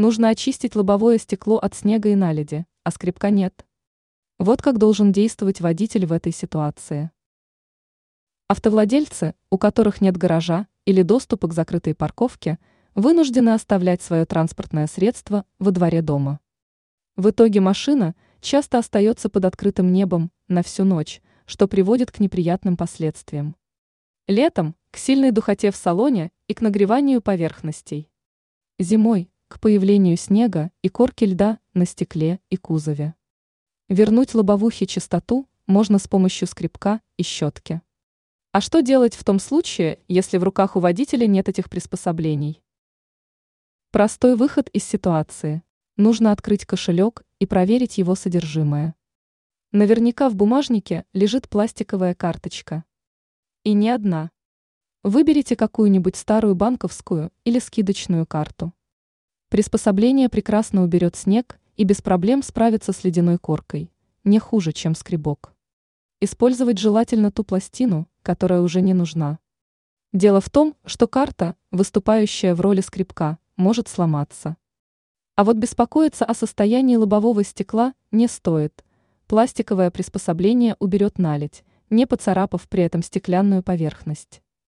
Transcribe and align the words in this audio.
Нужно 0.00 0.30
очистить 0.30 0.76
лобовое 0.76 1.18
стекло 1.18 1.58
от 1.58 1.74
снега 1.74 2.08
и 2.08 2.14
наледи, 2.14 2.64
а 2.84 2.90
скребка 2.90 3.28
нет. 3.28 3.66
Вот 4.38 4.62
как 4.62 4.78
должен 4.78 5.12
действовать 5.12 5.60
водитель 5.60 6.06
в 6.06 6.12
этой 6.12 6.32
ситуации. 6.32 7.10
Автовладельцы, 8.48 9.34
у 9.50 9.58
которых 9.58 10.00
нет 10.00 10.16
гаража 10.16 10.68
или 10.86 11.02
доступа 11.02 11.48
к 11.48 11.52
закрытой 11.52 11.94
парковке, 11.94 12.58
вынуждены 12.94 13.50
оставлять 13.50 14.00
свое 14.00 14.24
транспортное 14.24 14.86
средство 14.86 15.44
во 15.58 15.70
дворе 15.70 16.00
дома. 16.00 16.40
В 17.16 17.28
итоге 17.28 17.60
машина 17.60 18.14
часто 18.40 18.78
остается 18.78 19.28
под 19.28 19.44
открытым 19.44 19.92
небом 19.92 20.32
на 20.48 20.62
всю 20.62 20.84
ночь, 20.84 21.20
что 21.44 21.68
приводит 21.68 22.10
к 22.10 22.20
неприятным 22.20 22.78
последствиям. 22.78 23.54
Летом– 24.26 24.76
к 24.92 24.96
сильной 24.96 25.30
духоте 25.30 25.70
в 25.70 25.76
салоне 25.76 26.32
и 26.48 26.54
к 26.54 26.62
нагреванию 26.62 27.20
поверхностей. 27.20 28.08
Зимой– 28.78 29.30
к 29.50 29.58
появлению 29.58 30.16
снега 30.16 30.70
и 30.80 30.88
корки 30.88 31.24
льда 31.24 31.58
на 31.74 31.84
стекле 31.84 32.38
и 32.50 32.56
кузове. 32.56 33.16
Вернуть 33.88 34.32
лобовухе 34.32 34.86
чистоту 34.86 35.48
можно 35.66 35.98
с 35.98 36.06
помощью 36.06 36.46
скребка 36.46 37.00
и 37.16 37.24
щетки. 37.24 37.82
А 38.52 38.60
что 38.60 38.80
делать 38.80 39.16
в 39.16 39.24
том 39.24 39.40
случае, 39.40 39.98
если 40.06 40.38
в 40.38 40.44
руках 40.44 40.76
у 40.76 40.80
водителя 40.80 41.26
нет 41.26 41.48
этих 41.48 41.68
приспособлений? 41.68 42.62
Простой 43.90 44.36
выход 44.36 44.68
из 44.68 44.84
ситуации. 44.84 45.64
Нужно 45.96 46.30
открыть 46.30 46.64
кошелек 46.64 47.24
и 47.40 47.46
проверить 47.46 47.98
его 47.98 48.14
содержимое. 48.14 48.94
Наверняка 49.72 50.28
в 50.28 50.36
бумажнике 50.36 51.06
лежит 51.12 51.48
пластиковая 51.48 52.14
карточка. 52.14 52.84
И 53.64 53.72
не 53.72 53.90
одна. 53.90 54.30
Выберите 55.02 55.56
какую-нибудь 55.56 56.14
старую 56.14 56.54
банковскую 56.54 57.32
или 57.42 57.58
скидочную 57.58 58.26
карту. 58.26 58.72
Приспособление 59.50 60.28
прекрасно 60.28 60.84
уберет 60.84 61.16
снег 61.16 61.58
и 61.76 61.82
без 61.82 62.00
проблем 62.00 62.40
справится 62.44 62.92
с 62.92 63.02
ледяной 63.02 63.36
коркой, 63.36 63.90
не 64.22 64.38
хуже, 64.38 64.72
чем 64.72 64.94
скребок. 64.94 65.52
Использовать 66.20 66.78
желательно 66.78 67.32
ту 67.32 67.42
пластину, 67.42 68.08
которая 68.22 68.60
уже 68.60 68.80
не 68.80 68.94
нужна. 68.94 69.40
Дело 70.12 70.40
в 70.40 70.48
том, 70.50 70.76
что 70.84 71.08
карта, 71.08 71.56
выступающая 71.72 72.54
в 72.54 72.60
роли 72.60 72.80
скребка, 72.80 73.38
может 73.56 73.88
сломаться. 73.88 74.56
А 75.34 75.42
вот 75.42 75.56
беспокоиться 75.56 76.24
о 76.24 76.34
состоянии 76.34 76.94
лобового 76.94 77.42
стекла 77.42 77.94
не 78.12 78.28
стоит. 78.28 78.84
Пластиковое 79.26 79.90
приспособление 79.90 80.76
уберет 80.78 81.18
наледь, 81.18 81.64
не 81.90 82.06
поцарапав 82.06 82.68
при 82.68 82.84
этом 82.84 83.02
стеклянную 83.02 83.64
поверхность. 83.64 84.42